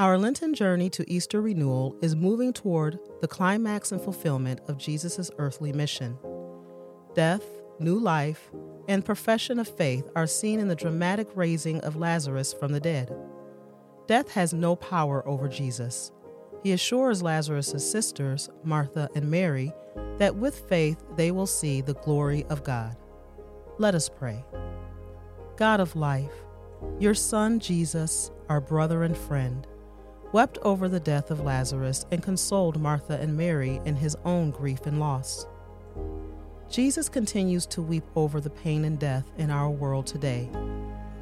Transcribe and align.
Our 0.00 0.16
Lenten 0.16 0.54
journey 0.54 0.88
to 0.90 1.04
Easter 1.12 1.42
renewal 1.42 1.94
is 2.00 2.16
moving 2.16 2.54
toward 2.54 2.98
the 3.20 3.28
climax 3.28 3.92
and 3.92 4.00
fulfillment 4.00 4.62
of 4.66 4.78
Jesus' 4.78 5.30
earthly 5.36 5.74
mission. 5.74 6.16
Death, 7.14 7.44
new 7.78 7.98
life, 7.98 8.50
and 8.88 9.04
profession 9.04 9.58
of 9.58 9.68
faith 9.68 10.08
are 10.16 10.26
seen 10.26 10.58
in 10.58 10.68
the 10.68 10.74
dramatic 10.74 11.28
raising 11.34 11.80
of 11.82 11.96
Lazarus 11.96 12.54
from 12.54 12.72
the 12.72 12.80
dead. 12.80 13.14
Death 14.06 14.30
has 14.30 14.54
no 14.54 14.74
power 14.74 15.22
over 15.28 15.48
Jesus. 15.48 16.12
He 16.62 16.72
assures 16.72 17.22
Lazarus' 17.22 17.86
sisters, 17.86 18.48
Martha 18.64 19.10
and 19.14 19.30
Mary, 19.30 19.70
that 20.16 20.34
with 20.34 20.66
faith 20.66 21.04
they 21.14 21.30
will 21.30 21.46
see 21.46 21.82
the 21.82 21.92
glory 21.92 22.46
of 22.46 22.64
God. 22.64 22.96
Let 23.76 23.94
us 23.94 24.08
pray. 24.08 24.46
God 25.58 25.78
of 25.78 25.94
life, 25.94 26.32
your 26.98 27.12
Son 27.12 27.60
Jesus, 27.60 28.30
our 28.48 28.62
brother 28.62 29.02
and 29.02 29.14
friend, 29.14 29.66
wept 30.32 30.58
over 30.62 30.88
the 30.88 31.00
death 31.00 31.30
of 31.30 31.40
Lazarus 31.40 32.06
and 32.10 32.22
consoled 32.22 32.80
Martha 32.80 33.18
and 33.20 33.36
Mary 33.36 33.80
in 33.84 33.96
his 33.96 34.16
own 34.24 34.50
grief 34.50 34.86
and 34.86 35.00
loss. 35.00 35.46
Jesus 36.68 37.08
continues 37.08 37.66
to 37.66 37.82
weep 37.82 38.04
over 38.14 38.40
the 38.40 38.50
pain 38.50 38.84
and 38.84 38.98
death 38.98 39.24
in 39.38 39.50
our 39.50 39.70
world 39.70 40.06
today. 40.06 40.48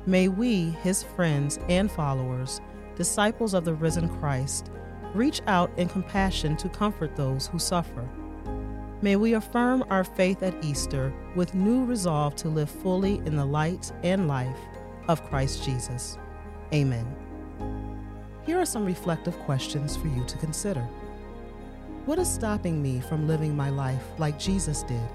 May 0.07 0.29
we, 0.29 0.71
his 0.83 1.03
friends 1.03 1.59
and 1.69 1.91
followers, 1.91 2.61
disciples 2.97 3.55
of 3.55 3.65
the 3.65 3.75
risen 3.75 4.09
Christ, 4.19 4.71
reach 5.15 5.41
out 5.47 5.71
in 5.79 5.89
compassion 5.89 6.57
to 6.59 6.69
comfort 6.69 7.17
those 7.17 7.47
who 7.47 7.59
suffer. 7.59 8.07
May 9.01 9.17
we 9.17 9.35
affirm 9.35 9.85
our 9.91 10.05
faith 10.05 10.43
at 10.43 10.65
Easter 10.65 11.15
with 11.35 11.55
new 11.55 11.85
resolve 11.85 12.35
to 12.37 12.49
live 12.49 12.71
fully 12.71 13.17
in 13.25 13.37
the 13.37 13.45
light 13.45 13.93
and 14.03 14.29
life 14.29 14.59
of 15.07 15.25
Christ 15.25 15.65
Jesus. 15.65 16.19
Amen. 16.75 17.07
Here 18.49 18.59
are 18.59 18.65
some 18.65 18.87
reflective 18.87 19.39
questions 19.41 19.95
for 19.95 20.07
you 20.09 20.25
to 20.25 20.39
consider. 20.39 20.81
What 22.07 22.19
is 22.19 22.33
stopping 22.33 22.81
me 22.81 22.99
from 22.99 23.29
living 23.29 23.55
my 23.55 23.69
life 23.69 24.03
like 24.17 24.39
Jesus 24.39 24.85
did? 24.85 25.07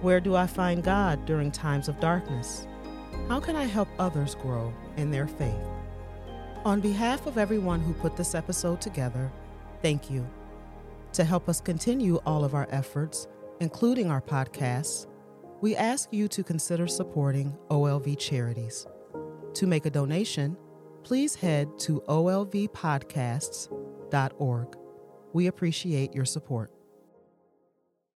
Where 0.00 0.18
do 0.18 0.34
I 0.34 0.48
find 0.48 0.82
God 0.82 1.24
during 1.24 1.52
times 1.52 1.86
of 1.86 2.00
darkness? 2.00 2.66
How 3.28 3.38
can 3.38 3.54
I 3.54 3.66
help 3.66 3.86
others 4.00 4.34
grow 4.34 4.74
in 4.96 5.12
their 5.12 5.28
faith? 5.28 5.54
On 6.64 6.80
behalf 6.80 7.28
of 7.28 7.38
everyone 7.38 7.78
who 7.78 7.92
put 7.92 8.16
this 8.16 8.34
episode 8.34 8.80
together, 8.80 9.30
thank 9.80 10.10
you. 10.10 10.28
To 11.12 11.22
help 11.22 11.48
us 11.48 11.60
continue 11.60 12.16
all 12.26 12.42
of 12.44 12.56
our 12.56 12.66
efforts, 12.70 13.28
including 13.60 14.10
our 14.10 14.20
podcasts, 14.20 15.06
we 15.60 15.76
ask 15.76 16.12
you 16.12 16.26
to 16.26 16.42
consider 16.42 16.88
supporting 16.88 17.56
OLV 17.70 18.18
charities. 18.18 18.84
To 19.54 19.68
make 19.68 19.86
a 19.86 19.90
donation, 19.90 20.56
please 21.02 21.34
head 21.34 21.78
to 21.80 22.00
olvpodcasts.org. 22.08 24.78
We 25.32 25.46
appreciate 25.46 26.14
your 26.14 26.24
support. 26.24 26.72